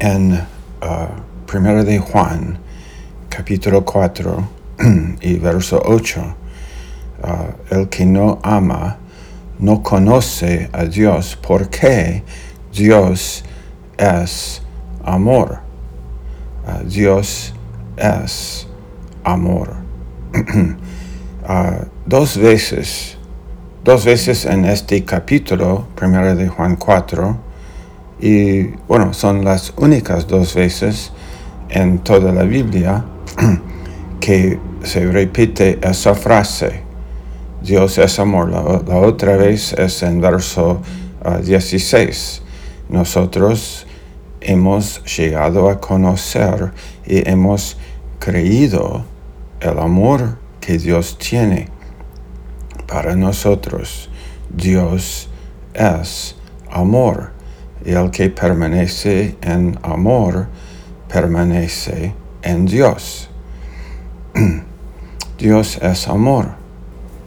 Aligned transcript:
en 0.00 0.32
uh, 0.32 1.46
Primera 1.46 1.84
de 1.84 1.98
Juan, 1.98 2.58
capítulo 3.28 3.84
4 3.84 4.48
y 5.20 5.34
verso 5.34 5.80
8, 5.84 6.36
uh, 7.22 7.74
el 7.74 7.88
que 7.88 8.06
no 8.06 8.38
ama 8.42 8.96
no 9.58 9.82
conoce 9.82 10.70
a 10.72 10.84
Dios 10.84 11.38
porque 11.40 12.24
Dios 12.72 13.44
es 13.98 14.62
amor. 15.04 15.60
Uh, 16.66 16.88
Dios 16.88 17.54
es 17.96 18.66
amor. 19.22 19.74
Uh, 21.42 21.86
dos 22.06 22.36
veces, 22.36 23.16
dos 23.82 24.04
veces 24.04 24.44
en 24.44 24.66
este 24.66 25.04
capítulo, 25.04 25.88
primero 25.96 26.36
de 26.36 26.46
Juan 26.46 26.76
4, 26.76 27.49
y 28.20 28.64
bueno, 28.86 29.14
son 29.14 29.44
las 29.44 29.72
únicas 29.76 30.26
dos 30.26 30.54
veces 30.54 31.12
en 31.70 31.98
toda 32.00 32.32
la 32.32 32.42
Biblia 32.42 33.04
que 34.20 34.58
se 34.82 35.10
repite 35.10 35.78
esa 35.82 36.14
frase. 36.14 36.82
Dios 37.62 37.98
es 37.98 38.18
amor. 38.18 38.50
La, 38.50 38.60
otra 38.60 39.36
vez 39.36 39.72
es 39.74 40.02
en 40.02 40.20
verso 40.20 40.80
16. 41.44 42.42
Ah, 42.42 42.46
Nosotros 42.88 43.86
hemos 44.40 45.02
llegado 45.16 45.68
a 45.68 45.80
conocer 45.80 46.72
y 47.06 47.28
hemos 47.28 47.76
creído 48.18 49.04
el 49.60 49.78
amor 49.78 50.38
que 50.60 50.78
Dios 50.78 51.18
tiene 51.18 51.68
para 52.86 53.14
nosotros. 53.14 54.10
Dios 54.50 55.28
es 55.74 56.36
amor. 56.70 57.39
Y 57.84 57.92
el 57.92 58.10
que 58.10 58.30
permanece 58.30 59.36
en 59.40 59.78
amor, 59.82 60.48
permanece 61.08 62.14
en 62.42 62.66
Dios. 62.66 63.28
Dios 65.38 65.78
es 65.80 66.08
amor. 66.08 66.60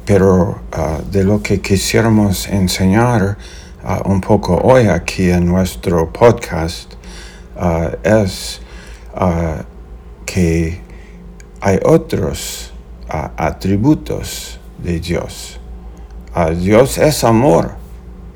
Pero 0.06 0.60
uh, 0.78 1.02
de 1.10 1.24
lo 1.24 1.42
que 1.42 1.62
quisiéramos 1.62 2.48
enseñar 2.50 3.38
uh, 3.84 4.10
un 4.10 4.20
poco 4.20 4.58
hoy 4.58 4.88
aquí 4.88 5.30
en 5.30 5.46
nuestro 5.46 6.12
podcast 6.12 6.94
uh, 7.56 7.96
es 8.04 8.62
que 10.26 10.80
hay 11.62 11.80
otros 11.86 12.74
atributos 13.38 14.60
de 14.80 15.00
Dios. 15.00 15.60
Dios 16.58 16.98
es 16.98 17.24
amor, 17.24 17.76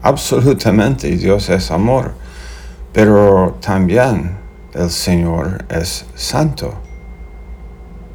absolutamente 0.01 1.15
Dios 1.17 1.49
es 1.49 1.71
amor, 1.71 2.13
pero 2.93 3.57
también 3.61 4.37
el 4.73 4.89
Señor 4.89 5.65
es 5.69 6.05
santo. 6.15 6.73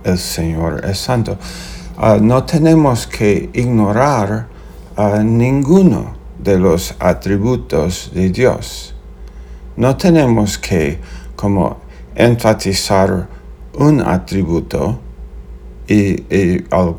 El 0.05 0.19
Señor 0.19 0.85
es 0.85 0.99
santo. 0.99 1.39
Uh, 1.97 2.21
no 2.21 2.45
tenemos 2.45 3.07
que 3.07 3.51
ignorar 3.53 4.49
uh, 4.97 5.19
ninguno 5.23 6.17
de 6.39 6.59
los 6.59 6.95
atributos 6.99 8.11
de 8.15 8.31
Dios. 8.31 8.95
No 9.77 9.97
tenemos 9.97 10.59
que 10.59 10.99
como 11.37 11.79
enfatizar 12.15 13.29
un 13.75 14.01
atributo 14.01 15.01
y, 15.89 16.65
al, 16.71 16.97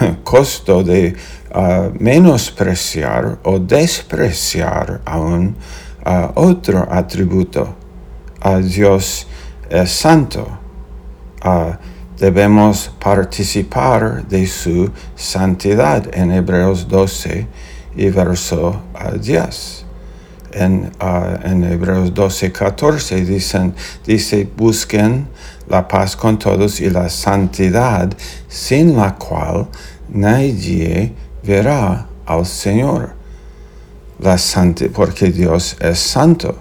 costo 0.24 0.82
de 0.82 1.14
uh, 1.54 1.90
menospreciar 1.98 3.38
o 3.42 3.58
despreciar 3.58 5.00
aún 5.04 5.56
otro 6.34 6.86
atributo 6.90 7.74
a 8.40 8.56
Dios 8.58 9.26
es 9.68 9.90
santo. 9.90 10.48
debemos 12.18 12.90
participar 12.98 14.26
de 14.26 14.46
su 14.46 14.90
santidad 15.14 16.08
en 16.14 16.32
Hebreos 16.32 16.88
12 16.88 17.46
y 17.96 18.08
verso 18.08 18.80
10. 19.20 19.87
En, 20.58 20.90
en, 21.44 21.62
Hebreos 21.62 22.12
12, 22.12 22.50
14 22.50 23.24
dicen, 23.24 23.74
dice, 24.04 24.48
busquen 24.56 25.28
la 25.68 25.86
paz 25.86 26.16
con 26.16 26.36
todos 26.36 26.80
y 26.80 26.90
la 26.90 27.08
santidad 27.08 28.10
sin 28.48 28.96
la 28.96 29.14
cual 29.14 29.68
nadie 30.08 31.14
verá 31.44 32.08
al 32.26 32.44
Señor. 32.44 33.14
La 34.18 34.36
santidad, 34.36 34.90
porque 34.90 35.30
Dios 35.30 35.76
es 35.78 36.00
santo. 36.00 36.56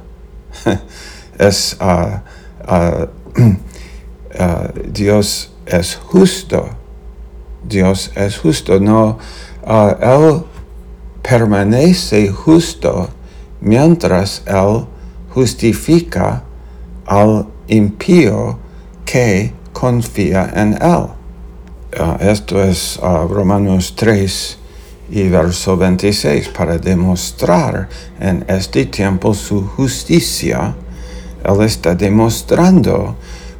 es 1.39 1.75
uh, 1.81 2.19
uh, 2.71 3.07
uh, 3.41 4.91
Dios 4.91 5.51
es 5.65 5.95
justo. 5.95 6.69
Dios 7.63 8.11
es 8.13 8.37
justo. 8.37 8.79
No, 8.79 9.17
Él 9.65 10.43
permanece 11.23 12.29
justo 12.29 13.09
mientras 13.61 14.43
Él 14.45 14.85
justifica 15.33 16.43
al 17.05 17.47
impío 17.67 18.57
que 19.05 19.53
confía 19.73 20.51
en 20.55 20.77
Él. 20.81 21.07
esto 22.19 22.61
es 22.61 22.99
Romanos 23.01 23.93
3 23.95 24.57
y 25.09 25.29
verso 25.29 25.77
26 25.77 26.49
para 26.49 26.77
demostrar 26.77 27.87
en 28.19 28.43
este 28.47 28.85
tiempo 28.85 29.33
su 29.33 29.65
justicia 29.65 30.75
él 31.47 31.61
está 31.61 31.95
demostrando 31.95 33.15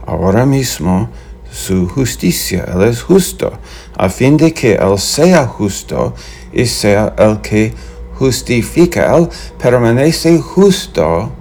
ahora 0.05 0.45
mismo 0.45 1.09
su 1.49 1.87
justicia. 1.87 2.65
Él 2.73 2.83
es 2.83 3.01
justo, 3.01 3.53
a 3.95 4.09
fin 4.09 4.35
de 4.35 4.53
que 4.53 4.73
Él 4.73 4.99
sea 4.99 5.47
justo 5.47 6.13
y 6.51 6.65
sea 6.65 7.15
el 7.17 7.39
que 7.39 7.73
justifica. 8.17 9.15
Él 9.15 9.29
permanece 9.57 10.39
justo 10.39 11.31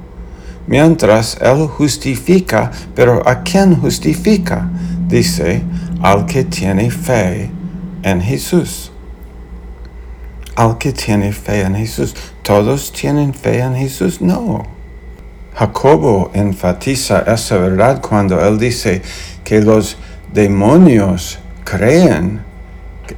mientras 0.67 1.39
Él 1.41 1.67
justifica, 1.67 2.71
pero 2.95 3.27
¿a 3.29 3.43
quién 3.43 3.77
justifica? 3.77 4.71
Dice, 5.09 5.63
al 6.03 6.27
que 6.27 6.45
tiene 6.45 6.91
fe 6.91 7.51
en 8.03 8.21
Jesús. 8.21 8.93
Al 10.55 10.79
que 10.79 10.93
tiene 10.93 11.33
fe 11.33 11.63
en 11.63 11.75
Jesús. 11.75 12.15
¿Todos 12.43 12.93
tienen 12.93 13.35
fe 13.35 13.61
en 13.61 13.75
Jesús? 13.75 14.21
No. 14.21 14.65
Jacobo 15.55 16.31
enfatiza 16.35 17.21
esa 17.27 17.57
verdad 17.57 18.03
cuando 18.03 18.39
él 18.47 18.59
dice 18.59 19.03
que 19.43 19.61
los 19.61 19.97
demonios 20.33 21.39
creen. 21.65 22.46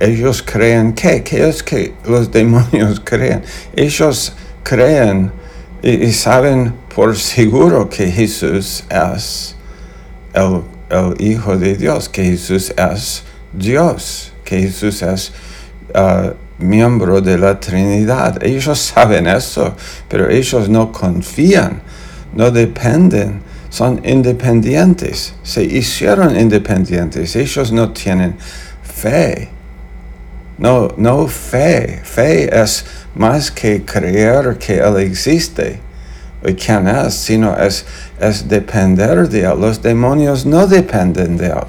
Ellos 0.00 0.43
creen 0.43 0.93
qué? 0.93 1.22
¿Qué 1.22 1.49
es 1.49 1.62
que 1.62 1.94
los 2.04 2.31
demonios 2.38 3.00
creen? 3.04 3.43
Ellos 3.75 4.32
creen 4.62 5.32
y, 5.82 6.12
saben 6.12 6.75
por 6.94 7.16
seguro 7.16 7.88
que 7.88 8.10
Jesús 8.10 8.84
es 8.91 9.54
el, 10.34 10.62
Hijo 11.19 11.56
de 11.56 11.77
Dios, 11.77 12.09
que 12.09 12.25
Jesús 12.25 12.72
es 12.77 13.22
Dios, 13.53 14.32
que 14.43 14.62
Jesús 14.62 15.03
es 15.03 15.32
uh, 15.94 16.31
miembro 16.59 17.21
de 17.21 17.37
la 17.37 17.60
Trinidad. 17.60 18.43
Ellos 18.43 18.78
saben 18.78 19.27
eso, 19.27 19.77
pero 20.09 20.31
ellos 20.31 20.69
no 20.71 20.91
confían 20.91 21.82
no 22.34 22.50
dependen, 22.50 23.41
son 23.71 24.00
independientes, 24.04 25.34
se 25.43 25.65
hicieron 25.65 26.38
independientes, 26.38 27.37
ellos 27.37 27.72
no 27.72 27.93
tienen 27.93 28.37
fe. 28.82 29.48
No, 30.59 30.93
no 30.97 31.29
fe, 31.29 32.01
fe 32.03 32.51
es 32.53 32.85
más 33.15 33.51
que 33.51 33.85
creer 33.85 34.59
que 34.59 34.79
Él 34.79 34.97
existe 34.99 35.81
y 36.45 36.55
quién 36.55 36.89
es, 36.89 37.15
sino 37.15 37.57
es, 37.57 37.85
es 38.21 38.49
depender 38.49 39.28
de 39.28 39.43
Él. 39.43 39.60
Los 39.60 39.81
demonios 39.83 40.45
no 40.45 40.66
dependen 40.66 41.37
de 41.37 41.47
Él. 41.47 41.66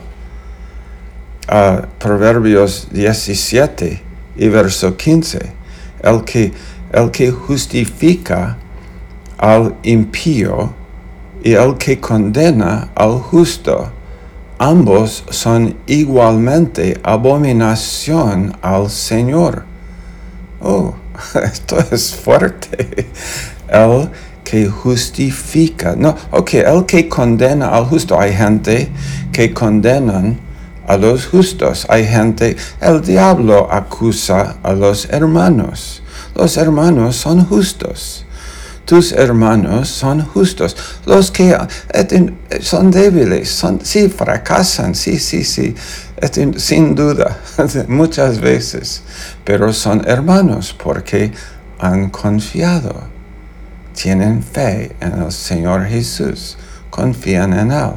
Uh, 1.52 1.82
Proverbios 1.98 2.88
17 2.92 4.02
y 4.38 4.48
verso 4.48 4.96
15. 4.96 5.40
El 6.04 6.24
que, 6.24 6.52
el 6.92 7.12
que 7.12 7.32
justifica 7.32 8.58
al 9.38 9.76
impío 9.84 10.74
y 11.44 11.54
el 11.54 11.78
que 11.78 12.00
condena 12.00 12.90
al 12.96 13.20
justo. 13.20 13.92
Ambos 14.62 15.24
son 15.30 15.78
igualmente 15.88 17.00
abominación 17.02 18.58
al 18.62 18.90
Señor. 18.90 19.64
Oh, 20.62 20.96
esto 21.44 21.78
es 21.92 22.14
fuerte. 22.14 23.08
El 23.70 24.10
que 24.44 24.68
justifica. 24.68 25.96
No, 25.96 26.14
ok, 26.32 26.56
el 26.56 26.86
que 26.86 27.08
condena 27.08 27.70
al 27.70 27.86
justo. 27.86 28.20
Hay 28.20 28.34
gente 28.34 28.90
que 29.32 29.54
condenan 29.54 30.38
a 30.86 30.98
los 30.98 31.28
justos. 31.28 31.86
Hay 31.88 32.06
gente, 32.06 32.58
el 32.82 33.02
diablo 33.02 33.72
acusa 33.72 34.58
a 34.62 34.74
los 34.74 35.06
hermanos. 35.06 36.04
Los 36.36 36.58
hermanos 36.58 37.16
son 37.16 37.46
justos. 37.46 38.26
Tus 38.90 39.12
hermanos 39.12 39.88
son 39.88 40.26
justos. 40.26 40.76
Los 41.06 41.30
que 41.30 41.56
son 42.60 42.90
débiles, 42.90 43.48
son, 43.48 43.82
sí, 43.84 44.10
fracasan, 44.10 44.96
sí, 44.96 45.20
sí, 45.20 45.44
sí, 45.44 45.76
sin 46.58 46.96
duda, 46.96 47.38
muchas 47.88 48.40
veces, 48.40 49.04
pero 49.44 49.74
son 49.74 50.02
hermanos 50.08 50.76
porque 50.76 51.32
han 51.78 52.10
confiado, 52.10 53.04
tienen 53.94 54.42
fe 54.42 54.96
en 55.00 55.22
el 55.22 55.32
Señor 55.32 55.86
Jesús, 55.86 56.58
confían 56.90 57.54
en 57.54 57.72
Él 57.72 57.92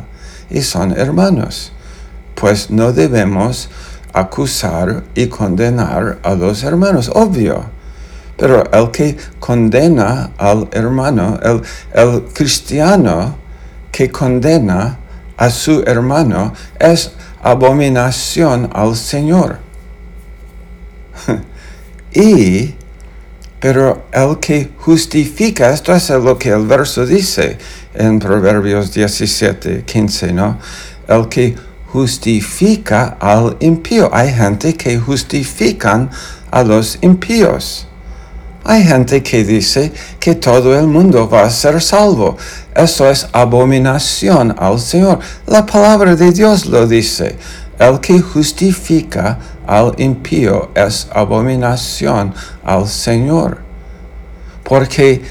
y 0.51 0.61
son 0.61 0.93
hermanos. 0.93 1.73
Pues 2.35 2.71
no 2.71 2.93
debemos 2.93 3.71
acusar 4.13 5.05
y 5.15 5.29
condenar 5.29 6.19
a 6.23 6.35
los 6.35 6.63
hermanos, 6.65 7.11
obvio 7.15 7.65
pero 8.37 8.65
el 8.73 8.91
que 8.91 9.17
condena 9.39 10.31
al 10.39 10.69
hermano, 10.73 11.39
el, 11.43 11.63
el 11.95 12.25
cristiano 12.33 13.37
que 13.91 14.11
condena 14.11 14.99
a 15.37 15.51
su 15.51 15.83
hermano 15.87 16.53
es 16.79 17.13
abominación 17.43 18.71
al 18.73 18.97
Señor. 18.97 19.59
y, 22.15 22.75
pero 23.61 24.07
el 24.13 24.39
que 24.39 24.71
justifica, 24.79 25.71
esto 25.71 25.95
es 25.95 26.11
lo 26.11 26.39
que 26.39 26.51
el 26.51 26.67
verso 26.67 27.07
dice 27.07 27.59
en 27.95 28.19
Proverbios 28.19 28.93
17, 28.93 29.85
15, 29.85 30.33
¿no? 30.33 30.59
El 31.07 31.29
que 31.29 31.55
justifica 31.93 33.17
al 33.21 33.57
impío. 33.61 34.11
Hay 34.13 34.33
gente 34.33 34.75
que 34.75 34.99
justifican 34.99 36.11
a 36.51 36.63
los 36.63 36.99
impíos. 37.03 37.87
Hay 38.65 38.85
gente 38.85 39.23
que 39.23 39.45
dice 39.45 39.93
que 40.21 40.37
todo 40.37 40.79
el 40.79 40.87
mundo 40.87 41.29
va 41.29 41.43
a 41.43 41.51
ser 41.51 41.81
salvo. 41.83 42.37
Eso 42.75 43.09
es 43.11 43.27
abominación 43.33 44.55
al 44.57 44.79
Señor. 44.79 45.19
La 45.47 45.67
palabra 45.67 46.15
de 46.15 46.31
Dios 46.31 46.67
lo 46.67 46.87
dice. 46.87 47.37
El 47.79 47.99
que 47.99 48.21
justifica 48.21 49.39
al 49.67 49.95
impío 49.99 50.71
es 50.77 51.09
abominación 51.13 52.33
al 52.65 52.87
Señor. 52.87 53.59
Porque, 54.63 55.23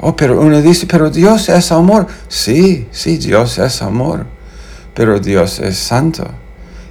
oh, 0.00 0.16
pero 0.16 0.40
uno 0.40 0.62
dice, 0.62 0.86
pero 0.86 1.10
Dios 1.10 1.50
es 1.50 1.70
amor. 1.70 2.06
Sí, 2.28 2.88
sí, 2.90 3.18
Dios 3.18 3.58
es 3.58 3.82
amor. 3.82 4.24
Pero 4.94 5.20
Dios 5.20 5.58
es 5.58 5.76
santo. 5.76 6.26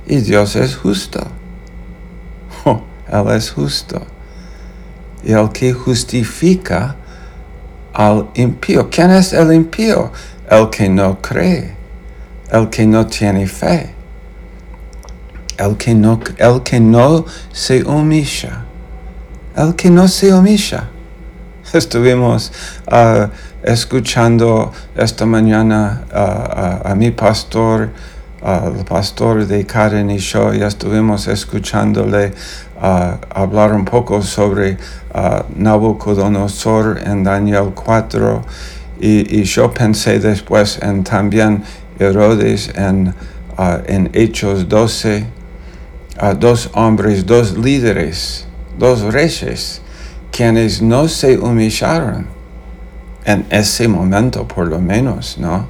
Y 0.06 0.18
Dios 0.18 0.56
es 0.56 0.76
justo. 0.76 1.20
Oh, 2.66 2.82
él 3.30 3.38
es 3.38 3.52
justo 3.52 4.02
y 5.28 5.34
el 5.34 5.50
que 5.50 5.74
justifica 5.74 6.96
al 7.94 8.30
impío. 8.36 8.90
¿Quién 8.90 9.12
es 9.12 9.34
el 9.34 9.54
impío? 9.54 10.10
El 10.50 10.70
que 10.70 10.88
no 10.88 11.22
cree, 11.22 11.76
el 12.50 12.70
que 12.70 12.88
no 12.88 13.06
tiene 13.06 13.46
fe, 13.46 13.94
el 15.58 15.76
que 15.76 15.94
no, 15.94 16.22
el 16.38 16.64
que 16.64 16.80
no 16.80 17.26
se 17.52 17.84
humilla, 17.84 18.64
el 19.58 19.76
que 19.76 19.90
no 19.90 20.08
se 20.08 20.34
humilla. 20.34 20.88
Estuvimos 21.74 22.54
uh, 22.90 23.28
escuchando 23.64 24.72
esta 24.96 25.26
mañana 25.26 26.06
uh, 26.10 26.88
a 26.88 26.96
mi 26.96 27.12
pastor, 27.12 27.90
al 28.42 28.86
pastor 28.86 29.48
de 29.48 29.66
Karen 29.66 30.10
y 30.12 30.20
yo, 30.20 30.54
ya 30.54 30.68
estuvimos 30.68 31.28
escuchándole 31.28 32.34
hablar 32.80 33.74
un 33.74 33.86
poco 33.86 34.22
sobre 34.22 34.78
Nabucodonosor 35.56 37.00
en 37.04 37.24
Daniel 37.24 37.72
4 37.74 38.42
y, 39.00 39.44
yo 39.44 39.72
pensé 39.72 40.20
después 40.20 40.80
en 40.82 41.04
también 41.04 41.64
Herodes 42.00 42.72
en, 42.76 43.14
en 43.88 44.10
Hechos 44.14 44.68
12, 44.70 45.26
dos 46.40 46.70
hombres, 46.74 47.26
dos 47.26 47.58
líderes, 47.58 48.48
dos 48.78 49.02
reyes, 49.02 49.82
quienes 50.32 50.82
no 50.82 51.08
se 51.08 51.38
humillaron 51.38 52.28
en 53.26 53.46
ese 53.50 53.88
momento 53.88 54.48
por 54.48 54.68
lo 54.68 54.80
menos, 54.80 55.38
¿no? 55.38 55.68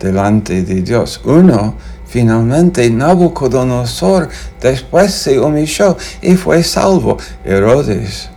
Delante 0.00 0.62
de 0.62 0.82
Dios. 0.82 1.20
Uno 1.24 1.74
Finalmente 2.14 2.88
Nabucodonosor 2.90 4.28
después 4.60 5.12
se 5.12 5.40
humilló 5.40 5.96
y 6.22 6.36
fue 6.36 6.62
salvo. 6.62 7.18
Herodes, 7.44 8.30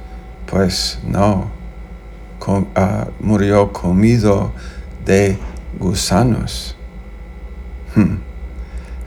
pues 0.50 0.97
no, 1.03 1.45
ah, 2.74 3.06
murió 3.19 3.71
comido 3.71 4.51
de 5.06 5.38
gusanos. 5.77 6.75
Hmm. 7.94 8.15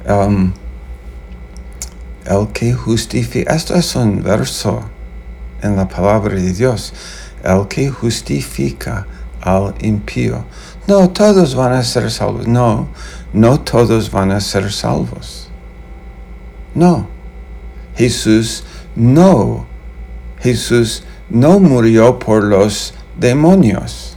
Um, 0.09 0.53
el 2.25 2.47
que 2.53 2.73
justifica, 2.73 3.53
esto 3.57 3.75
es 3.75 3.97
un 3.97 4.23
verso 4.23 4.83
en 5.63 5.75
la 5.75 5.89
palabra 5.89 6.37
de 6.37 6.53
Dios, 6.53 6.93
el 7.43 7.67
que 7.67 7.91
justifica 7.91 9.05
al 9.41 9.75
impío. 9.81 10.45
No, 10.87 11.11
todos 11.11 11.57
van 11.57 11.73
a 11.73 11.83
ser 11.83 12.11
salvos. 12.11 12.47
No, 12.47 12.89
no 13.33 13.61
todos 13.61 14.11
van 14.11 14.33
a 14.33 14.41
ser 14.41 14.73
salvos. 14.73 15.49
No. 16.75 17.07
Jesús 17.97 18.65
no. 18.97 19.67
Jesús 20.41 21.05
no 21.29 21.61
murió 21.61 22.19
por 22.19 22.43
los 22.43 22.95
demonios. 23.19 24.17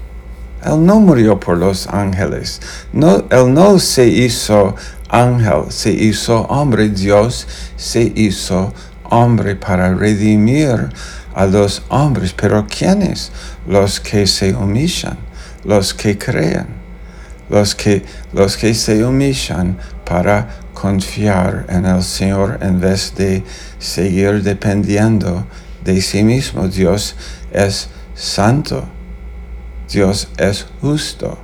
Él 0.66 0.86
no 0.86 1.00
murió 1.00 1.40
por 1.40 1.58
los 1.58 1.88
ángeles. 1.88 2.62
No, 2.94 3.24
él 3.30 3.54
no 3.54 3.80
se 3.80 4.08
hizo 4.08 4.76
ángel, 5.10 5.66
se 5.70 5.92
hizo 5.92 6.44
hombre. 6.44 6.90
Dios 6.90 7.48
se 7.76 8.12
hizo 8.16 8.74
hombre 9.04 9.56
para 9.56 9.94
redimir 9.94 10.90
a 11.36 11.46
los 11.46 11.84
hombres. 11.90 12.34
Pero 12.34 12.66
¿quiénes? 12.68 13.32
Los 13.68 14.00
que 14.00 14.26
se 14.26 14.56
humillan, 14.56 15.18
los 15.66 15.94
que 15.94 16.18
creen 16.18 16.83
los 17.54 17.76
que, 17.76 18.02
los 18.34 18.58
que 18.58 18.74
se 18.74 19.06
humillan 19.06 19.78
para 20.04 20.50
confiar 20.74 21.68
en 21.70 21.86
el 21.86 22.02
Señor 22.02 22.58
en 22.62 22.80
vez 22.80 23.14
de 23.16 23.44
seguir 23.78 24.42
dependiendo 24.42 25.46
de 25.84 26.02
sí 26.02 26.24
mismo. 26.24 26.68
Dios 26.68 27.16
es 27.52 27.90
santo. 28.16 28.84
Dios 29.88 30.30
es 30.38 30.66
justo. 30.82 31.38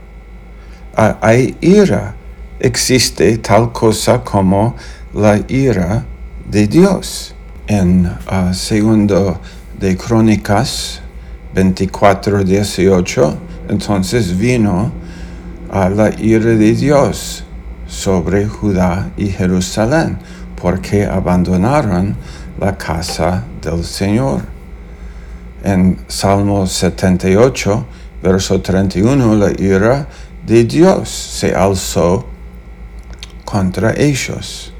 Hay 0.96 1.56
ira. 1.62 2.16
Existe 2.60 3.38
tal 3.38 3.72
cosa 3.72 4.24
como 4.24 4.76
la 5.14 5.40
ira 5.48 6.06
de 6.50 6.66
Dios. 6.66 7.36
En 7.68 8.08
uh, 8.08 8.52
segundo 8.52 9.40
de 9.80 9.96
Crónicas 9.96 11.02
24, 11.54 12.44
18, 12.44 13.38
entonces 13.70 14.36
vino 14.36 14.99
a 15.72 15.90
la 15.90 16.10
ira 16.20 16.56
de 16.56 16.74
Dios 16.74 17.44
sobre 17.88 18.48
Judá 18.48 19.12
y 19.18 19.28
Jerusalén, 19.28 20.18
porque 20.56 21.06
abandonaron 21.06 22.16
la 22.60 22.78
casa 22.78 23.44
del 23.62 23.84
Señor. 23.84 24.42
En 25.64 25.98
Salmo 26.08 26.66
78, 26.66 27.86
verso 28.24 28.62
31, 28.62 29.36
la 29.36 29.52
ira 29.52 30.08
de 30.46 30.64
Dios 30.64 31.10
se 31.10 31.54
alzó 31.54 32.26
contra 33.46 33.94
ellos. 33.94 34.74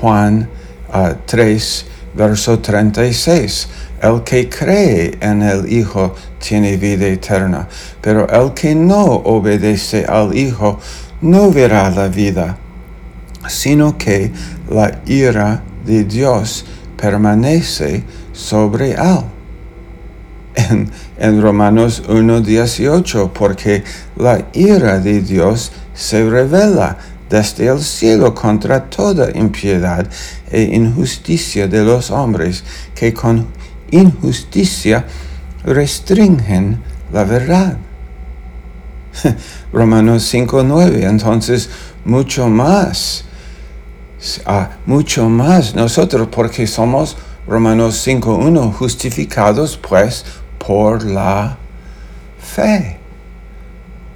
Juan 0.00 0.48
3, 1.26 1.86
verso 2.14 2.58
36, 2.58 3.68
el 4.02 4.22
que 4.22 4.48
cree 4.48 5.16
en 5.20 5.42
el 5.42 5.72
Hijo 5.72 6.14
tiene 6.38 6.76
vida 6.76 7.06
eterna, 7.06 7.68
pero 8.00 8.28
el 8.28 8.52
que 8.54 8.74
no 8.74 9.04
obedece 9.04 10.04
al 10.04 10.36
Hijo 10.36 10.78
no 11.20 11.50
verá 11.50 11.90
la 11.90 12.08
vida, 12.08 12.58
sino 13.48 13.96
que 13.96 14.32
la 14.68 15.00
ira 15.06 15.62
de 15.84 16.04
Dios 16.04 16.64
permanece 16.96 18.04
sobre 18.32 18.92
él. 18.92 19.18
En, 20.54 20.90
en 21.16 21.40
Romanos 21.40 22.02
1.18, 22.08 23.30
porque 23.32 23.84
la 24.16 24.48
ira 24.52 24.98
de 24.98 25.22
Dios 25.22 25.72
se 25.94 26.28
revela 26.28 26.98
desde 27.32 27.66
el 27.66 27.80
cielo 27.80 28.34
contra 28.34 28.90
toda 28.90 29.30
impiedad 29.34 30.06
e 30.50 30.64
injusticia 30.64 31.66
de 31.66 31.82
los 31.82 32.10
hombres 32.10 32.62
que 32.94 33.14
con 33.14 33.46
injusticia 33.90 35.06
restringen 35.64 36.82
la 37.10 37.24
verdad. 37.24 37.78
Romanos 39.72 40.30
5.9, 40.34 41.08
entonces 41.08 41.70
mucho 42.04 42.48
más, 42.48 43.24
ah, 44.44 44.68
mucho 44.84 45.26
más 45.30 45.74
nosotros 45.74 46.28
porque 46.30 46.66
somos 46.66 47.16
Romanos 47.46 48.06
5.1 48.06 48.74
justificados 48.74 49.78
pues 49.78 50.22
por 50.58 51.02
la 51.02 51.56
fe. 52.38 53.01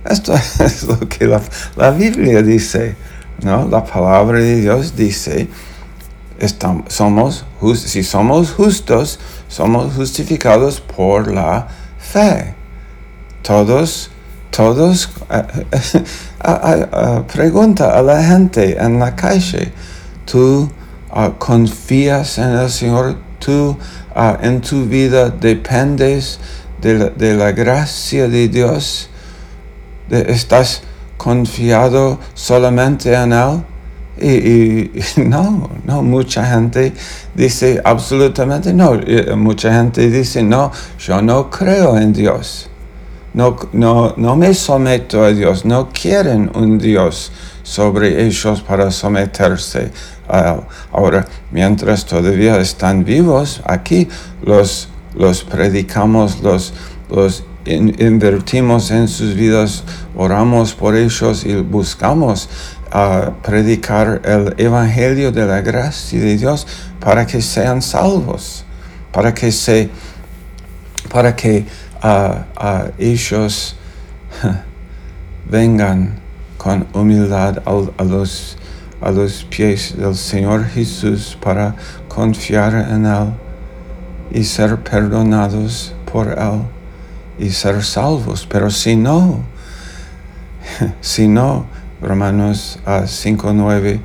Esto 0.08 0.34
es 0.60 0.84
lo 0.84 0.98
que 1.08 1.26
la, 1.26 1.90
Biblia 1.90 2.42
dice, 2.42 2.96
¿no? 3.42 3.68
La 3.68 3.84
palabra 3.84 4.38
de 4.38 4.60
Dios 4.60 4.96
dice, 4.96 5.48
estamos, 6.38 6.92
somos, 6.92 7.44
si 7.76 8.02
somos 8.02 8.52
justos, 8.52 9.18
somos 9.48 9.94
justificados 9.94 10.80
por 10.80 11.32
la 11.32 11.68
fe. 11.98 12.54
Todos, 13.42 14.10
todos, 14.50 15.10
pregunta 17.32 17.98
a 17.98 18.02
la 18.02 18.22
gente 18.22 18.80
en 18.80 18.98
la 18.98 19.14
calle, 19.14 19.72
¿tú 20.24 20.70
ah, 21.10 21.32
confías 21.38 22.38
en 22.38 22.50
el 22.50 22.70
Señor? 22.70 23.16
¿Tú 23.38 23.76
ah, 24.14 24.38
en 24.40 24.60
tu 24.60 24.86
vida 24.86 25.30
dependes 25.30 26.38
de 26.80 27.34
la, 27.34 27.52
gracia 27.52 28.28
de 28.28 28.48
Dios? 28.48 29.10
¿Estás 30.10 30.82
confiado 31.16 32.18
solamente 32.34 33.12
en 33.14 33.32
Él? 33.32 33.62
Y, 34.18 34.90
no, 35.20 35.68
no, 35.84 36.02
mucha 36.02 36.44
gente 36.46 36.92
dice 37.34 37.80
absolutamente 37.84 38.72
no. 38.72 38.98
Mucha 39.36 39.72
gente 39.74 40.08
dice, 40.08 40.42
no, 40.42 40.72
yo 40.98 41.20
no 41.20 41.50
creo 41.50 41.96
en 41.96 42.12
Dios. 42.12 42.70
No, 43.34 43.56
no, 43.72 44.14
no 44.16 44.36
me 44.36 44.54
someto 44.54 45.22
a 45.22 45.32
Dios. 45.32 45.64
No 45.64 45.90
quieren 45.90 46.50
un 46.54 46.78
Dios 46.78 47.30
sobre 47.62 48.24
ellos 48.24 48.62
para 48.62 48.90
someterse 48.90 49.90
a 50.28 50.54
Él. 50.54 50.60
Ahora, 50.92 51.26
mientras 51.50 52.06
todavía 52.06 52.58
están 52.58 53.04
vivos, 53.04 53.60
aquí 53.66 54.08
los, 54.42 54.88
los 55.14 55.44
predicamos, 55.44 56.40
los, 56.40 56.72
los 57.10 57.44
invertimos 57.66 58.90
en 58.90 59.08
sus 59.08 59.34
vidas, 59.34 59.84
oramos 60.14 60.74
por 60.74 60.94
ellos 60.94 61.44
y 61.44 61.54
buscamos 61.56 62.48
a 62.90 63.32
predicar 63.42 64.20
el 64.24 64.54
Evangelio 64.58 65.32
de 65.32 65.46
la 65.46 65.60
gracia 65.60 66.20
de 66.20 66.36
Dios 66.36 66.66
para 67.00 67.26
que 67.26 67.42
sean 67.42 67.82
salvos, 67.82 68.64
para 69.12 69.34
que 69.34 69.50
se, 69.50 69.90
para 71.10 71.34
que 71.34 71.66
ellos 72.98 73.76
vengan 75.50 76.20
con 76.56 76.86
humildad 76.94 77.62
a, 77.64 78.04
los, 78.04 78.56
a 79.00 79.10
los 79.10 79.44
pies 79.44 79.96
del 79.96 80.14
Señor 80.14 80.66
Jesús 80.66 81.36
para 81.40 81.74
confiar 82.08 82.74
en 82.90 83.06
Él 83.06 83.32
y 84.32 84.44
ser 84.44 84.76
perdonados 84.82 85.94
por 86.10 86.28
Él 86.28 86.76
y 87.38 87.50
ser 87.50 87.82
salvos. 87.84 88.46
Pero 88.50 88.70
si 88.70 88.96
no, 88.96 89.40
si 91.00 91.28
no, 91.28 91.66
Romanos 92.00 92.78
5.9, 92.84 94.00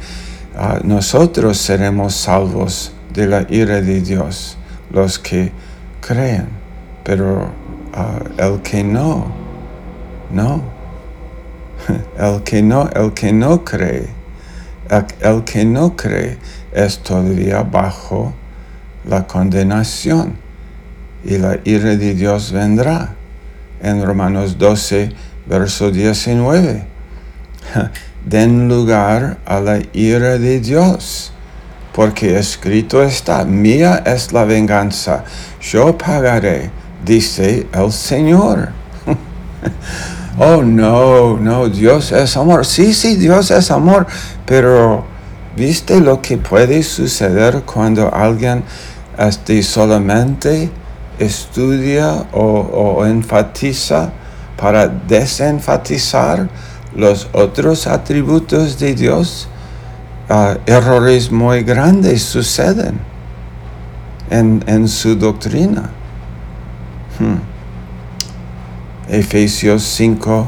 ah, 0.57 0.79
nosotros 0.83 1.57
seremos 1.57 2.15
salvos 2.15 2.93
de 3.13 3.27
la 3.27 3.45
ira 3.50 3.81
de 3.81 4.01
Dios, 4.01 4.57
los 4.91 5.19
que 5.19 5.51
creen, 6.00 6.47
pero 7.03 7.50
ah, 7.93 8.19
el 8.38 8.61
que 8.61 8.83
no, 8.83 9.31
no, 10.31 10.61
el 12.17 12.43
que 12.43 12.61
no, 12.61 12.89
el 12.95 13.13
que 13.13 13.33
no 13.33 13.63
cree, 13.63 14.07
el 15.21 15.43
que 15.43 15.65
no 15.65 15.95
cree 15.95 16.38
es 16.71 17.00
todavía 17.00 17.63
bajo 17.63 18.33
la 19.05 19.25
condenación 19.25 20.35
y 21.23 21.38
la 21.38 21.59
ira 21.63 21.95
de 21.95 22.13
Dios 22.13 22.51
vendrá. 22.51 23.15
En 23.81 24.05
Romanos 24.05 24.57
12, 24.57 25.11
verso 25.47 25.91
19 25.91 26.91
den 28.25 28.67
lugar 28.67 29.38
a 29.45 29.59
la 29.59 29.81
ira 29.93 30.38
de 30.38 30.59
Dios, 30.59 31.31
porque 31.93 32.38
escrito 32.38 33.01
está, 33.03 33.43
mía 33.45 34.03
es 34.05 34.31
la 34.31 34.45
venganza, 34.45 35.23
yo 35.61 35.97
pagaré, 35.97 36.71
dice 37.03 37.67
el 37.73 37.91
Señor. 37.91 38.69
oh, 40.38 40.61
no, 40.61 41.38
no, 41.38 41.69
Dios 41.69 42.11
es 42.11 42.38
amor. 42.38 42.65
Sí, 42.65 42.93
sí, 42.93 43.15
Dios 43.15 43.51
es 43.51 43.71
amor, 43.71 44.07
pero 44.45 45.03
¿viste 45.57 46.00
lo 46.00 46.21
que 46.21 46.38
puede 46.38 46.83
suceder 46.83 47.63
cuando 47.63 48.13
alguien 48.13 48.63
este, 49.17 49.61
solamente 49.63 50.69
estudia 51.23 52.25
o, 52.33 53.05
enfatiza 53.05 54.11
para 54.57 54.87
desenfatizar? 54.87 56.49
los 56.95 57.27
otros 57.31 57.87
atributos 57.87 58.77
de 58.79 58.93
Dios, 58.93 59.47
ah, 60.29 60.57
errores 60.65 61.31
muy 61.31 61.63
grandes 61.63 62.23
suceden 62.23 62.99
en, 64.29 64.87
su 64.87 65.15
doctrina. 65.15 65.89
Hmm. 67.19 67.39
Efesios 69.09 69.83
5 69.83 70.47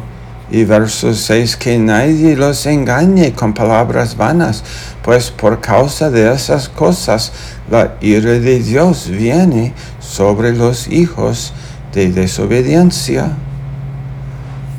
y 0.53 0.65
verso 0.65 1.15
6, 1.15 1.57
que 1.57 1.79
nadie 1.79 2.35
los 2.35 2.67
engañe 2.67 3.33
con 3.33 3.55
palabras 3.55 4.15
vanas, 4.15 4.63
pues 5.01 5.31
por 5.31 5.59
causa 5.59 6.11
de 6.11 6.31
esas 6.31 6.69
cosas 6.69 7.31
la 7.71 7.95
ira 8.01 8.33
de 8.33 8.59
Dios 8.59 9.09
viene 9.09 9.73
sobre 9.99 10.55
los 10.55 10.87
hijos 10.89 11.53
de 11.91 12.11
desobediencia. 12.11 13.31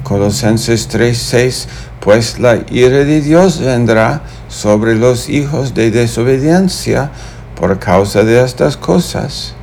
Colosenses 0.04 0.88
3:6, 0.88 1.66
pues 1.99 2.38
la 2.38 2.61
ira 2.71 2.99
de 2.99 3.21
Dios 3.21 3.59
vendrá 3.59 4.23
sobre 4.49 4.95
los 4.95 5.28
hijos 5.28 5.75
de 5.75 5.90
desobediencia 5.90 7.11
por 7.59 7.81
causa 7.81 8.23
de 8.23 8.45
estas 8.45 8.76
cosas. 8.76 9.54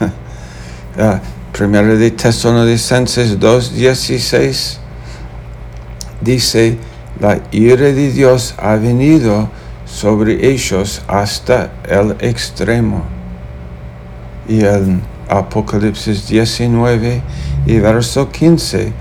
Primero 1.52 1.98
de 1.98 2.10
Tesalonicenses 2.10 3.38
2:16 3.38 4.80
dice, 6.20 6.78
la 7.20 7.40
ira 7.50 7.92
de 7.92 8.10
Dios 8.10 8.54
ha 8.58 8.76
venido 8.76 9.48
sobre 9.84 10.50
ellos 10.50 11.02
hasta 11.08 11.72
el 11.88 12.16
extremo. 12.20 13.02
Y 14.48 14.64
en 14.64 15.02
Apocalipsis 15.28 16.26
19 16.28 17.22
y 17.66 17.78
verso 17.78 18.30
15 18.30 18.92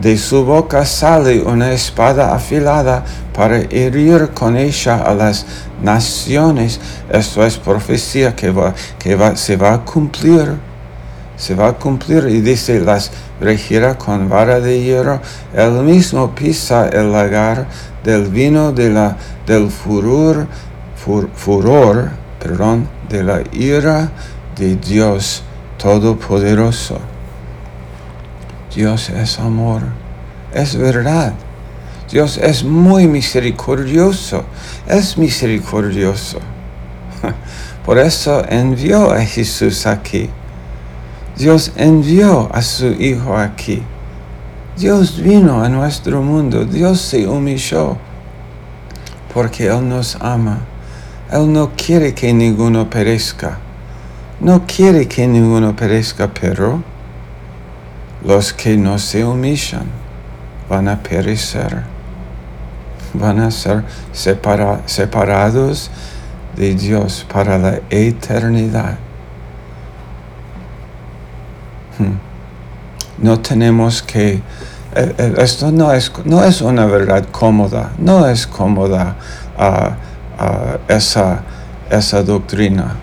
de 0.00 0.18
su 0.18 0.44
boca 0.44 0.84
sale 0.84 1.42
una 1.42 1.72
espada 1.72 2.34
afilada 2.34 3.04
para 3.34 3.58
herir 3.58 4.30
con 4.34 4.56
ella 4.56 4.96
a 4.96 5.14
las 5.14 5.46
naciones. 5.82 6.80
Esto 7.10 7.44
es 7.44 7.56
profecía 7.58 8.34
que, 8.34 8.50
va, 8.50 8.74
que 8.98 9.14
va, 9.14 9.36
se 9.36 9.56
va 9.56 9.74
a 9.74 9.84
cumplir. 9.84 10.73
Se 11.36 11.54
va 11.54 11.68
a 11.68 11.72
cumplir 11.72 12.26
y 12.28 12.40
dice, 12.40 12.80
las 12.80 13.10
regirá 13.40 13.98
con 13.98 14.28
vara 14.28 14.60
de 14.60 14.82
hierro. 14.82 15.20
Él 15.52 15.72
mismo 15.82 16.34
pisa 16.34 16.88
el 16.88 17.12
lagar 17.12 17.66
del 18.04 18.28
vino 18.28 18.72
de 18.72 18.90
la, 18.90 19.16
del 19.46 19.70
furor, 19.70 20.46
furor 21.34 22.10
perdón, 22.44 22.86
de 23.08 23.22
la 23.22 23.42
ira 23.52 24.10
de 24.56 24.76
Dios 24.76 25.42
Todopoderoso. 25.78 26.98
Dios 28.74 29.10
es 29.10 29.38
amor, 29.38 29.82
es 30.52 30.76
verdad. 30.76 31.32
Dios 32.10 32.38
es 32.38 32.64
muy 32.64 33.06
misericordioso, 33.06 34.44
es 34.86 35.16
misericordioso. 35.16 36.38
Por 37.84 37.98
eso 37.98 38.44
envió 38.48 39.10
a 39.10 39.20
Jesús 39.24 39.86
aquí. 39.86 40.28
Dios 41.36 41.72
envió 41.76 42.48
a 42.52 42.62
su 42.62 42.86
Hijo 42.86 43.36
aquí. 43.36 43.82
Dios 44.76 45.20
vino 45.20 45.62
a 45.62 45.68
nuestro 45.68 46.22
mundo, 46.22 46.64
Dios 46.64 47.00
se 47.00 47.26
humilló 47.28 47.96
porque 49.34 49.66
Él 49.66 49.88
nos 49.88 50.16
ama. 50.20 50.60
Él 51.30 51.52
no 51.52 51.72
quiere 51.76 52.14
que 52.14 52.32
ninguno 52.32 52.88
perezca. 52.88 53.58
No 54.40 54.64
quiere 54.66 55.08
que 55.08 55.26
ninguno 55.26 55.74
perezca, 55.74 56.32
pero 56.32 56.82
los 58.24 58.52
que 58.52 58.76
no 58.76 58.98
se 58.98 59.24
humillan 59.24 59.86
van 60.68 60.88
a 60.88 61.02
perecer, 61.02 61.82
van 63.12 63.40
a 63.40 63.50
ser 63.50 63.84
separados 64.12 65.90
de 66.56 66.74
Dios 66.74 67.26
para 67.32 67.58
la 67.58 67.80
eternidad. 67.90 68.98
Hmm. 71.98 72.18
No 73.18 73.38
tenemos 73.40 74.02
que... 74.02 74.42
Eh, 74.96 75.14
eh, 75.18 75.34
esto 75.38 75.70
no 75.72 75.92
es, 75.92 76.12
no 76.24 76.44
es 76.44 76.60
una 76.62 76.86
verdad 76.86 77.26
cómoda, 77.30 77.90
no 77.98 78.26
es 78.26 78.46
cómoda 78.46 79.16
ah, 79.58 79.96
ah, 80.38 80.78
esa, 80.88 81.42
esa 81.90 82.22
doctrina. 82.22 82.96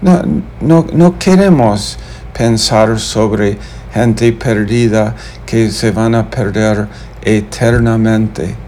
No, 0.00 0.22
no, 0.60 0.86
no 0.92 1.18
queremos 1.18 1.98
pensar 2.36 3.00
sobre 3.00 3.58
gente 3.92 4.32
perdida 4.32 5.14
que 5.44 5.70
se 5.70 5.90
van 5.90 6.14
a 6.14 6.28
perder 6.28 6.88
eternamente. 7.22 8.67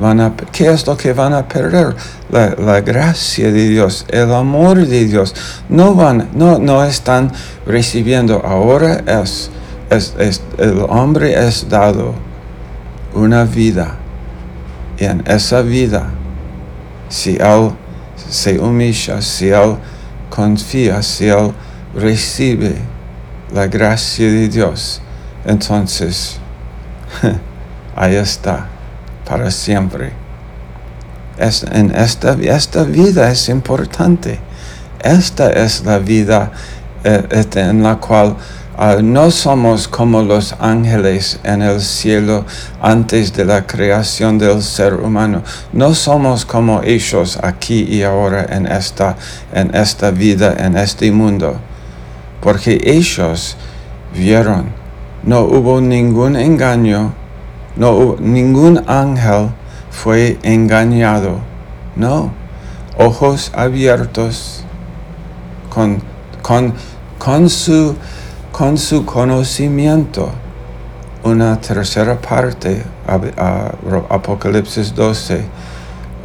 Van 0.00 0.20
a, 0.20 0.34
¿Qué 0.50 0.70
es 0.70 0.86
lo 0.86 0.96
que 0.96 1.12
van 1.12 1.32
a 1.32 1.46
perder? 1.46 1.94
La, 2.30 2.80
gracia 2.80 3.52
de 3.52 3.68
Dios, 3.68 4.04
el 4.08 4.32
amor 4.32 4.86
de 4.86 5.04
Dios. 5.04 5.34
No 5.68 5.94
van, 5.94 6.30
no, 6.34 6.58
no 6.58 6.84
están 6.84 7.30
recibiendo. 7.64 8.42
Ahora 8.44 9.02
es, 9.06 9.50
es, 9.90 10.42
el 10.58 10.84
hombre 10.88 11.46
es 11.46 11.68
dado 11.68 12.14
una 13.14 13.44
vida. 13.44 13.96
Y 14.98 15.04
en 15.04 15.22
esa 15.26 15.62
vida, 15.62 16.08
si 17.08 17.36
él 17.36 17.70
se 18.28 18.58
humilla, 18.58 19.22
si 19.22 19.48
él 19.48 19.76
confía, 20.28 21.02
si 21.02 21.28
él 21.28 21.52
recibe 21.94 22.76
la 23.52 23.66
gracia 23.68 24.26
de 24.26 24.48
Dios, 24.48 25.00
entonces 25.44 26.38
ahí 27.96 28.16
está, 28.16 28.66
para 29.24 29.50
siempre. 29.50 30.12
en 31.38 31.94
esta, 31.94 32.32
esta 32.34 32.84
vida 32.84 33.30
es 33.30 33.48
importante. 33.48 34.38
Esta 35.02 35.50
es 35.50 35.84
la 35.84 35.98
vida 35.98 36.52
eh, 37.04 37.22
este, 37.30 37.60
en 37.60 37.82
la 37.82 37.96
cual 37.96 38.36
ah, 38.78 38.96
no 39.02 39.30
somos 39.30 39.86
como 39.86 40.22
los 40.22 40.54
ángeles 40.58 41.38
en 41.44 41.60
el 41.60 41.82
cielo 41.82 42.46
antes 42.80 43.34
de 43.34 43.44
la 43.44 43.66
creación 43.66 44.38
del 44.38 44.62
ser 44.62 44.94
humano. 44.94 45.42
No 45.74 45.94
somos 45.94 46.46
como 46.46 46.82
ellos 46.82 47.38
aquí 47.42 47.82
y 47.82 48.02
ahora 48.02 48.46
en 48.48 48.66
esta, 48.66 49.16
en 49.52 49.74
esta 49.74 50.10
vida, 50.10 50.54
en 50.58 50.78
este 50.78 51.12
mundo. 51.12 51.56
Porque 52.40 52.80
ellos 52.82 53.56
vieron, 54.14 54.66
no 55.24 55.40
hubo 55.40 55.82
ningún 55.82 56.36
engaño, 56.36 57.12
no 57.76 58.16
ningún 58.20 58.82
ángel 58.86 59.50
fue 59.90 60.38
engañado. 60.42 61.38
No, 61.96 62.32
ojos 62.98 63.52
abiertos 63.54 64.64
con, 65.70 66.02
con, 66.42 66.74
con, 67.18 67.48
su, 67.48 67.94
con 68.52 68.76
su 68.76 69.04
conocimiento. 69.04 70.30
Una 71.22 71.58
tercera 71.58 72.20
parte, 72.20 72.84
Apocalipsis 74.10 74.94
12, 74.94 75.44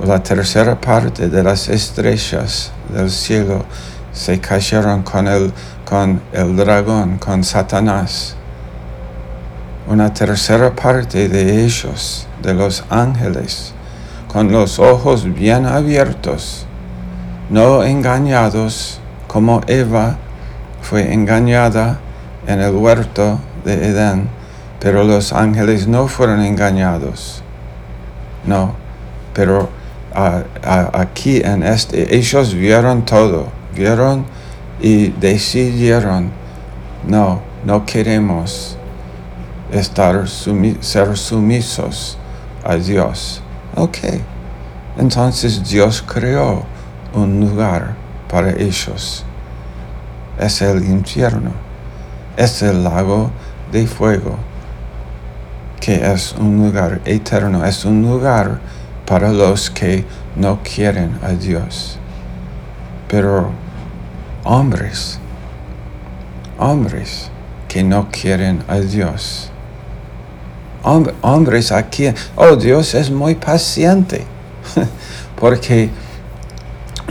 la 0.06 0.22
tercera 0.22 0.80
parte 0.80 1.30
de 1.30 1.42
las 1.44 1.70
estrellas 1.70 2.72
del 2.90 3.10
cielo 3.10 3.64
se 4.12 4.40
cayeron 4.42 5.04
con 5.04 5.28
el, 5.28 5.54
con 5.86 6.22
el 6.34 6.58
dragón, 6.58 7.18
con 7.18 7.44
Satanás 7.44 8.36
una 9.90 10.14
tercera 10.14 10.76
parte 10.76 11.28
de 11.28 11.66
ellos, 11.66 12.28
de 12.44 12.54
los 12.54 12.86
ángeles, 12.92 13.74
con 14.28 14.52
los 14.52 14.78
ojos 14.78 15.34
bien 15.34 15.66
abiertos, 15.66 16.68
no 17.50 17.84
engañados 17.84 19.02
como 19.28 19.62
Eva 19.66 20.18
fue 20.84 21.12
engañada 21.12 22.00
en 22.46 22.62
el 22.62 22.76
huerto 22.76 23.40
de 23.66 23.88
Edén, 23.88 24.30
pero 24.80 25.04
los 25.04 25.34
ángeles 25.34 25.88
no 25.88 26.08
fueron 26.08 26.42
engañados. 26.42 27.42
No, 28.46 28.76
pero 29.34 29.70
aquí 30.14 31.42
en 31.44 31.64
este, 31.64 32.16
ellos 32.16 32.54
vieron 32.54 33.06
todo, 33.06 33.48
vieron 33.76 34.24
y 34.80 35.08
decidieron, 35.08 36.30
no, 37.08 37.42
no 37.66 37.86
queremos 37.88 38.79
estar 39.72 40.28
ser 40.28 41.18
sumisos 41.18 42.18
a 42.64 42.76
Dios. 42.76 43.42
Ok, 43.76 43.98
entonces 44.98 45.68
Dios 45.70 46.04
creó 46.06 46.64
un 47.14 47.40
lugar 47.40 47.96
para 48.30 48.52
ellos. 48.52 49.24
Es 50.40 50.62
el 50.62 50.84
infierno, 50.86 51.52
es 52.38 52.62
el 52.62 52.84
lago 52.84 53.32
de 53.72 53.86
fuego, 53.86 54.38
que 55.80 56.12
es 56.12 56.34
un 56.34 56.58
lugar 56.58 57.02
eterno, 57.06 57.66
es 57.66 57.86
un 57.86 58.02
lugar 58.02 58.60
para 59.06 59.32
los 59.32 59.70
que 59.70 60.06
no 60.36 60.60
quieren 60.64 61.18
a 61.24 61.30
Dios. 61.30 61.98
Pero 63.08 63.52
hombres, 64.44 65.20
hombres 66.58 67.30
que 67.68 67.84
no 67.84 68.08
quieren 68.12 68.64
a 68.68 68.80
Dios, 68.80 69.52
hombres 70.84 71.72
aquí, 71.72 72.12
oh 72.36 72.56
Dios 72.56 72.94
es 72.96 73.10
muy 73.10 73.36
paciente, 73.36 74.26
porque 75.40 75.90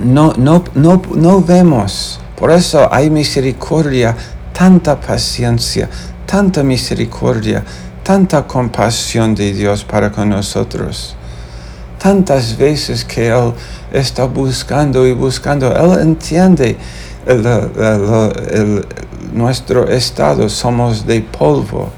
no, 0.02 0.32
no, 0.36 0.64
no, 0.74 1.02
no 1.14 1.42
vemos, 1.42 2.20
por 2.36 2.50
eso 2.50 2.88
hay 2.92 3.10
misericordia, 3.10 4.16
tanta 4.52 4.98
paciencia, 5.00 5.88
tanta 6.26 6.62
misericordia, 6.62 7.64
tanta 8.02 8.46
compasión 8.46 9.34
de 9.34 9.52
Dios 9.52 9.84
para 9.84 10.10
con 10.10 10.28
nosotros. 10.30 11.14
Tantas 11.98 12.56
veces 12.56 13.04
que 13.04 13.28
Él 13.28 13.52
está 13.92 14.24
buscando 14.24 15.06
y 15.06 15.12
buscando, 15.12 15.74
Él 15.74 16.00
entiende 16.00 16.76
nuestro 19.32 19.88
estado, 19.88 20.48
somos 20.48 21.06
de 21.06 21.20
polvo 21.22 21.90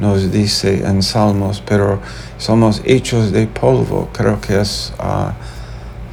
nos 0.00 0.30
dice 0.30 0.84
en 0.86 1.02
Salmos, 1.02 1.62
pero 1.66 2.00
somos 2.38 2.82
hechos 2.84 3.32
de 3.32 3.46
polvo, 3.46 4.08
creo 4.12 4.40
que 4.40 4.60
es 4.60 4.92
uh, 4.98 5.32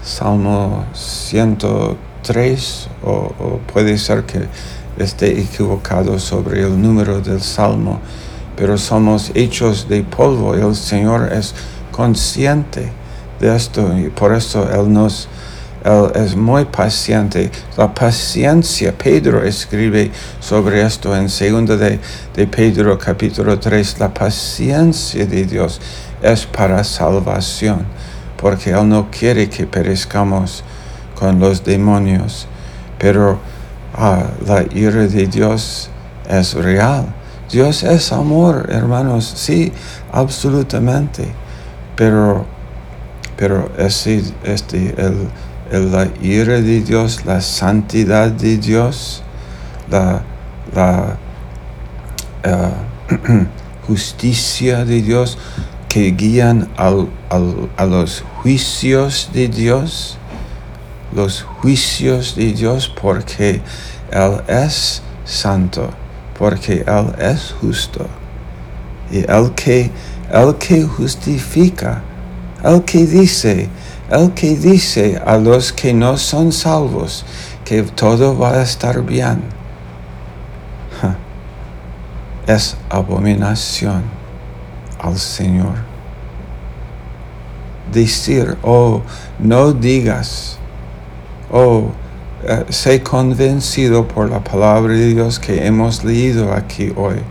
Salmo 0.04 0.86
103 0.93 2.88
o, 3.04 3.60
puede 3.74 3.98
ser 3.98 4.24
que 4.24 4.48
esté 4.98 5.39
equivocado 5.39 6.19
sobre 6.19 6.62
el 6.62 6.82
número 6.82 7.19
del 7.21 7.41
Salmo, 7.41 8.00
pero 8.56 8.78
somos 8.78 9.32
hechos 9.34 9.89
de 9.89 10.04
polvo. 10.04 10.54
El 10.54 10.76
Señor 10.76 11.34
es 11.34 11.54
consciente 11.91 12.91
de 13.39 13.56
esto 13.56 13.98
y 13.98 14.10
por 14.10 14.34
eso 14.34 14.69
Él 14.71 14.91
nos 14.93 15.28
él 15.86 16.12
es 16.15 16.36
muy 16.36 16.65
paciente. 16.65 17.52
La 17.78 17.93
paciencia, 17.93 18.91
Pedro 18.98 19.43
escribe 19.43 20.12
sobre 20.39 20.82
esto 20.82 21.15
en 21.15 21.28
2 21.28 21.80
de, 21.80 22.00
de 22.36 22.48
Pedro 22.48 22.98
capítulo 22.98 23.60
3. 23.60 24.00
La 24.00 24.12
paciencia 24.12 25.28
de 25.28 25.45
Dios 25.45 25.80
es 26.24 26.48
para 26.48 26.84
salvación, 26.84 27.86
porque 28.36 28.71
Él 28.71 28.89
no 28.89 29.12
quiere 29.12 29.48
que 29.48 29.67
perezcamos 29.67 30.63
con 31.19 31.39
los 31.39 31.63
demonios. 31.63 32.48
Pero 32.98 33.38
ah, 33.93 34.24
la 34.48 34.65
ira 34.74 35.06
de 35.06 35.28
Dios 35.28 35.91
es 36.28 36.56
real. 36.56 37.13
Dios 37.52 37.84
es 37.84 38.12
amor, 38.12 38.69
hermanos, 38.71 39.32
sí, 39.36 39.71
absolutamente. 40.12 41.28
Pero, 41.95 42.43
pero 43.38 43.69
este, 43.78 44.24
este 44.43 44.95
el, 44.98 45.30
la 45.71 46.08
ira 46.21 46.62
de 46.62 46.82
Dios, 46.82 47.25
la 47.25 47.41
santidad 47.41 48.30
de 48.32 48.58
Dios, 48.58 49.23
la, 49.89 50.23
eh, 52.43 52.69
justicia 53.88 54.86
de 54.86 55.01
Dios 55.01 55.38
que 55.89 56.12
guían 56.12 56.69
a 56.78 57.86
los 57.86 58.23
juicios 58.41 59.30
de 59.34 59.47
Dios, 59.47 60.17
los 61.13 61.43
juicios 61.43 62.36
de 62.36 62.51
Dios 62.51 62.91
porque 63.01 63.62
Él 64.12 64.41
es 64.47 65.01
santo, 65.23 65.89
porque 66.38 66.84
Él 66.86 67.15
es 67.17 67.56
justo. 67.62 68.06
Y 69.10 69.19
Él 69.19 69.54
que, 69.56 69.89
el 70.32 70.56
que 70.56 70.84
justifica, 70.84 72.01
el 72.63 72.84
que 72.84 73.06
dice, 73.06 73.69
el 74.10 74.34
que 74.34 74.56
dice 74.56 75.22
a 75.26 75.38
los 75.38 75.74
que 75.74 75.94
no 75.94 76.18
son 76.18 76.52
salvos 76.52 77.26
que 77.63 77.82
todo 77.84 78.38
va 78.38 78.54
a 78.54 78.62
estar 78.62 79.02
bien, 79.04 79.44
es 82.48 82.78
abominación 82.89 84.04
al 85.00 85.18
Señor. 85.18 85.76
Decir, 87.91 88.58
oh, 88.62 89.02
no 89.39 89.72
digas, 89.72 90.58
oh, 91.52 91.91
eh, 92.44 92.65
sé 92.70 93.02
convencido 93.02 94.08
por 94.08 94.30
la 94.30 94.44
palabra 94.44 94.94
de 94.94 95.13
Dios 95.13 95.39
que 95.39 95.65
hemos 95.65 96.04
leído 96.04 96.54
aquí 96.54 96.94
hoy. 96.96 97.22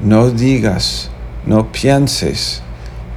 No 0.00 0.30
digas, 0.30 1.10
no 1.46 1.70
pienses 1.70 2.62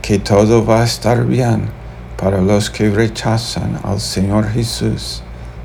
que 0.05 0.19
todo 0.19 0.63
va 0.63 0.81
a 0.81 0.83
estar 0.83 1.25
bien 1.25 1.67
para 2.15 2.39
los 2.39 2.69
que 2.69 2.91
rechazan 2.91 3.79
al 3.83 3.99
Señor 3.99 4.47
Jesús 4.47 5.23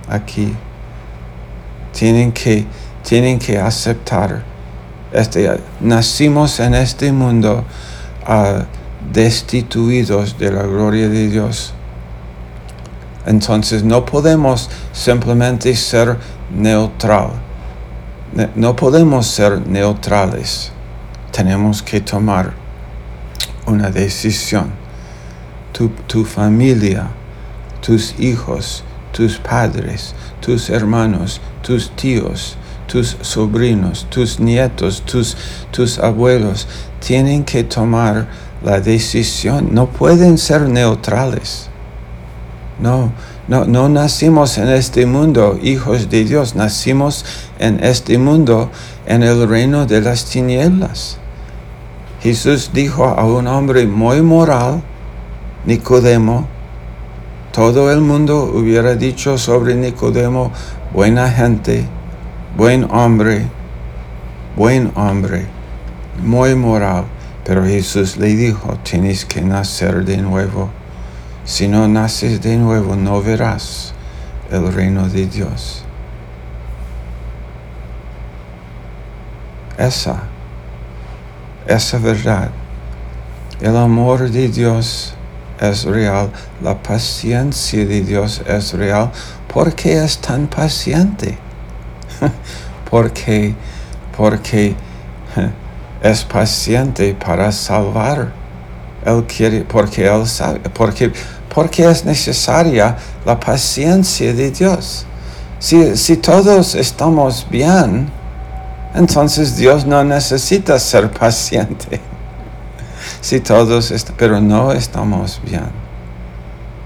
aquí. 0.08 0.56
Tienen 1.92 2.32
que, 2.32 2.64
tienen 3.02 3.38
que 3.38 3.58
aceptar 3.58 4.42
Este, 5.12 5.60
nacimos 5.80 6.58
en 6.60 6.74
este 6.74 7.12
mundo 7.12 7.64
uh, 8.26 8.62
destituidos 9.12 10.38
de 10.38 10.52
la 10.52 10.62
gloria 10.62 11.08
de 11.08 11.28
Dios. 11.28 11.74
Entonces 13.26 13.82
no 13.84 14.06
podemos 14.06 14.70
simplemente 14.92 15.76
ser 15.76 16.16
neutral. 16.50 17.32
No 18.54 18.74
podemos 18.74 19.26
ser 19.26 19.66
neutrales. 19.66 20.72
Tenemos 21.30 21.82
que 21.82 22.00
tomar 22.00 22.59
una 23.70 23.90
decisión. 23.90 24.70
Tu, 25.72 25.88
tu 26.06 26.24
familia, 26.24 27.08
tus 27.80 28.18
hijos, 28.18 28.84
tus 29.12 29.38
padres, 29.38 30.14
tus 30.40 30.68
hermanos, 30.70 31.40
tus 31.62 31.90
tíos, 31.96 32.56
tus 32.86 33.16
sobrinos, 33.20 34.06
tus 34.10 34.40
nietos, 34.40 35.02
tus, 35.02 35.36
tus 35.70 35.98
abuelos, 35.98 36.66
tienen 36.98 37.44
que 37.44 37.62
tomar 37.64 38.26
la 38.62 38.80
decisión. 38.80 39.68
No 39.72 39.86
pueden 39.86 40.38
ser 40.38 40.62
neutrales. 40.62 41.68
No, 42.80 43.12
no, 43.46 43.64
no 43.64 43.88
nacimos 43.88 44.58
en 44.58 44.68
este 44.68 45.06
mundo 45.06 45.58
hijos 45.62 46.08
de 46.10 46.24
Dios, 46.24 46.54
nacimos 46.54 47.24
en 47.58 47.82
este 47.84 48.18
mundo 48.18 48.70
en 49.06 49.22
el 49.22 49.48
reino 49.48 49.86
de 49.86 50.00
las 50.00 50.24
tinieblas. 50.24 51.19
Jesús 52.22 52.70
dijo 52.74 53.06
a 53.06 53.24
un 53.24 53.46
hombre 53.46 53.86
muy 53.86 54.20
moral, 54.20 54.82
Nicodemo, 55.64 56.46
todo 57.52 57.90
el 57.90 58.02
mundo 58.02 58.44
hubiera 58.44 58.94
dicho 58.94 59.38
sobre 59.38 59.74
Nicodemo, 59.74 60.52
buena 60.92 61.30
gente, 61.30 61.86
buen 62.56 62.84
hombre, 62.90 63.46
buen 64.54 64.92
hombre, 64.96 65.46
muy 66.22 66.54
moral. 66.54 67.04
Pero 67.44 67.64
Jesús 67.64 68.18
le 68.18 68.28
dijo, 68.28 68.76
tienes 68.82 69.24
que 69.24 69.40
nacer 69.40 70.04
de 70.04 70.18
nuevo. 70.18 70.68
Si 71.44 71.68
no 71.68 71.88
naces 71.88 72.42
de 72.42 72.56
nuevo, 72.56 72.96
no 72.96 73.22
verás 73.22 73.94
el 74.50 74.72
reino 74.72 75.08
de 75.08 75.26
Dios. 75.26 75.84
Esa, 79.78 80.29
esa 81.66 81.98
verdad. 81.98 82.50
El 83.60 83.76
amor 83.76 84.30
de 84.30 84.48
Dios 84.48 85.14
es 85.60 85.84
real, 85.84 86.30
la 86.62 86.82
paciencia 86.82 87.84
de 87.84 88.00
Dios 88.00 88.42
es 88.46 88.72
real. 88.72 89.10
¿Por 89.52 89.74
qué 89.74 90.02
es 90.02 90.18
tan 90.18 90.46
paciente? 90.46 91.36
porque, 92.90 93.54
es 96.02 96.24
paciente 96.24 97.14
para 97.14 97.52
salvar. 97.52 98.32
Él 99.04 99.24
quiere, 99.24 99.62
porque 99.62 100.06
Él 100.06 100.26
sabe, 100.26 100.60
porque, 100.70 101.12
es 101.78 102.04
necesaria 102.04 102.96
la 103.24 103.38
paciencia 103.38 104.32
de 104.32 104.50
Dios. 104.50 105.06
Si 105.58 106.16
todos 106.16 106.74
estamos 106.74 107.46
bien, 107.50 108.10
entonces 108.94 109.56
Dios 109.56 109.86
no 109.86 110.02
necesita 110.04 110.78
ser 110.78 111.10
paciente. 111.18 112.00
Si 113.20 113.40
todos, 113.40 113.92
pero 114.16 114.40
no 114.40 114.72
estamos 114.72 115.40
bien, 115.44 115.68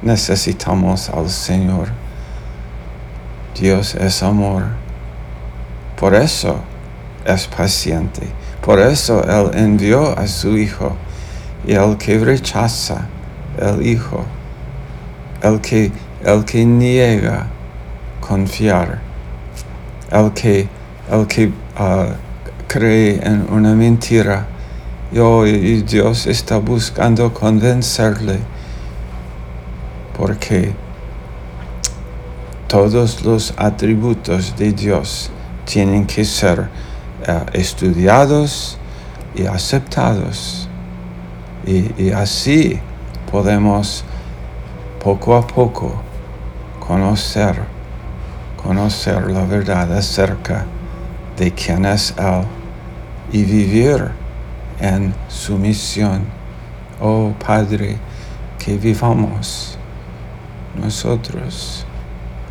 necesitamos 0.03 1.09
al 1.09 1.31
Señor. 1.31 1.89
Dios 3.59 3.95
es 3.95 4.23
amor. 4.23 4.65
Por 5.99 6.15
eso 6.15 6.57
es 7.25 7.47
paciente. 7.47 8.29
Por 8.61 8.81
eso 8.81 9.23
Él 9.25 9.51
envió 9.59 10.19
a 10.19 10.27
su 10.27 10.57
Hijo. 10.57 10.97
Y 11.67 11.75
el 11.75 11.97
que 11.97 12.19
rechaza 12.19 13.07
el 13.59 13.87
Hijo, 13.87 14.25
el 15.43 15.61
que, 15.61 15.93
el 16.25 16.45
que 16.45 16.65
niega 16.65 17.47
confiar, 18.21 18.99
el 20.11 20.33
que, 20.33 20.69
el 21.11 21.27
que 21.27 21.47
uh, 21.49 22.15
cree 22.67 23.21
en 23.23 23.47
una 23.51 23.75
mentira, 23.75 24.47
y 25.13 25.83
Dios 25.83 26.27
está 26.27 26.59
buscando 26.59 27.33
convencerle, 27.33 28.41
porque 30.17 30.75
todos 32.67 33.25
los 33.25 33.55
atributos 33.57 34.57
de 34.57 34.73
Dios 34.73 35.31
tienen 35.65 36.05
que 36.07 36.25
ser 36.25 36.69
eh, 37.27 37.41
estudiados 37.53 38.77
y 39.37 39.47
aceptados. 39.47 40.69
Y, 41.65 42.11
así 42.11 42.81
podemos 43.31 44.05
poco 45.03 45.37
a 45.37 45.47
poco 45.47 46.03
conocer, 46.81 47.55
conocer 48.61 49.31
la 49.31 49.45
verdad 49.45 49.97
acerca 49.97 50.67
de 51.37 51.53
quién 51.53 51.85
es 51.85 52.15
Él 52.19 52.45
y 53.33 53.45
vivir 53.45 54.11
en 54.81 55.15
sumisión. 55.29 56.25
Oh 57.01 57.33
Padre, 57.45 57.97
que 58.59 58.77
vivamos 58.77 59.77
nosotros 60.81 61.85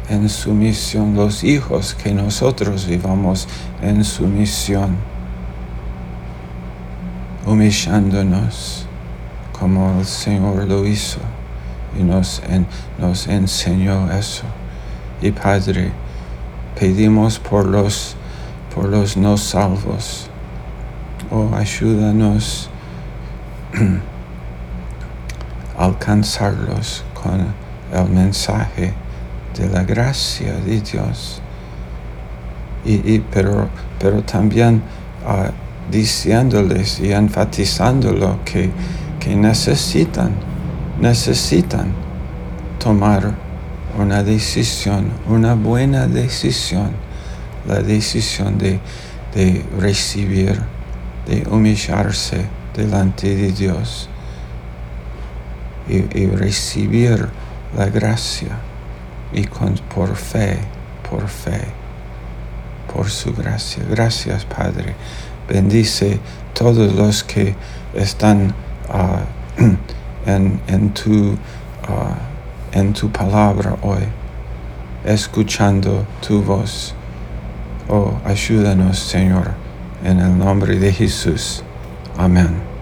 en 0.10 0.28
sumisión, 0.30 1.16
los 1.16 1.44
hijos 1.44 1.94
que 1.96 2.14
nosotros 2.14 2.86
vivamos 2.86 3.48
en 3.82 4.04
sumisión, 4.04 4.98
humillándonos 7.46 8.86
como 9.58 10.00
el 10.00 10.06
Señor 10.06 10.68
lo 10.68 10.86
hizo 10.86 11.20
y 11.98 12.04
nos, 12.04 12.42
nos 13.00 13.28
enseñó 13.28 14.12
eso. 14.12 14.44
Y 15.22 15.32
Padre, 15.32 15.92
pedimos 16.78 17.40
por 17.40 17.66
los, 17.66 18.16
por 18.74 18.90
los 18.90 19.18
no 19.18 19.38
salvos. 19.38 20.30
Oh, 21.30 21.50
ayúdanos 21.56 22.70
a 25.78 25.86
alcanzarlos 25.86 27.04
con 27.14 27.54
el 27.92 28.10
mensaje 28.10 28.94
de 29.58 29.70
la 29.70 29.84
gracia 29.84 30.54
de 30.54 30.82
Dios. 30.82 31.42
Y, 32.86 33.20
pero, 33.20 33.70
pero 33.98 34.22
también 34.24 34.82
uh, 35.26 35.50
diciéndoles 35.90 37.00
y 37.00 37.14
enfatizándolo 37.14 38.40
que, 38.44 38.70
que 39.20 39.36
necesitan, 39.36 40.32
necesitan 41.00 41.94
tomar 42.80 43.34
una 43.98 44.22
decisión, 44.22 45.12
una 45.30 45.54
buena 45.54 46.08
decisión, 46.08 46.92
la 47.68 47.82
decisión 47.82 48.58
de, 48.58 48.80
de 49.34 49.66
recibir, 49.80 50.60
de 51.28 51.48
humillarse 51.50 52.46
delante 52.76 53.36
de 53.36 53.52
Dios 53.52 54.10
y, 55.88 55.96
y 56.18 56.28
recibir 56.28 57.30
la 57.78 57.88
gracia 57.88 58.58
y 59.32 59.46
con, 59.46 59.76
por 59.94 60.16
fe, 60.16 60.60
por 61.10 61.28
fe, 61.28 61.62
por 62.94 63.10
su 63.10 63.34
gracia. 63.34 63.84
Gracias, 63.90 64.46
Padre. 64.46 64.96
Bendice 65.48 66.20
todos 66.54 66.94
los 66.94 67.24
que 67.24 67.56
están 67.94 68.54
uh, 68.90 69.62
en, 70.26 70.62
en, 70.68 70.94
tu, 70.94 71.32
uh, 71.32 71.36
en 72.72 72.94
tu 72.94 73.12
palabra 73.12 73.76
hoy, 73.82 74.04
escuchando 75.04 76.06
tu 76.26 76.42
voz. 76.42 76.96
Oh, 77.90 78.14
ayúdanos, 78.26 78.98
Señor, 78.98 79.52
en 80.04 80.20
el 80.20 80.38
nombre 80.38 80.80
de 80.80 80.92
Jesús. 80.94 81.64
Amén. 82.18 82.73